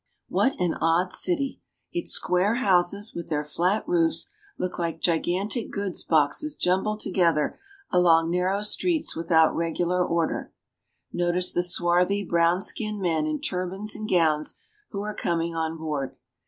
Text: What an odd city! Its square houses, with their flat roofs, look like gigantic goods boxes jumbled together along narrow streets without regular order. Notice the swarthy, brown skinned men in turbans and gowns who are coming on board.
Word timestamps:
What 0.29 0.59
an 0.59 0.73
odd 0.73 1.13
city! 1.13 1.61
Its 1.93 2.09
square 2.09 2.55
houses, 2.55 3.13
with 3.13 3.29
their 3.29 3.43
flat 3.43 3.87
roofs, 3.87 4.33
look 4.57 4.79
like 4.79 4.99
gigantic 4.99 5.69
goods 5.69 6.01
boxes 6.03 6.55
jumbled 6.55 7.01
together 7.01 7.59
along 7.91 8.31
narrow 8.31 8.63
streets 8.63 9.15
without 9.15 9.55
regular 9.55 10.03
order. 10.03 10.51
Notice 11.13 11.53
the 11.53 11.61
swarthy, 11.61 12.25
brown 12.25 12.61
skinned 12.61 12.99
men 12.99 13.27
in 13.27 13.41
turbans 13.41 13.93
and 13.95 14.09
gowns 14.09 14.57
who 14.89 15.03
are 15.03 15.13
coming 15.13 15.53
on 15.55 15.77
board. 15.77 16.15